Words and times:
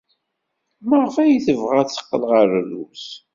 Maɣef 0.87 1.15
ay 1.17 1.33
tebɣa 1.45 1.73
ad 1.81 1.89
teqqel 1.89 2.23
ɣer 2.31 2.45
Rrus? 2.61 3.05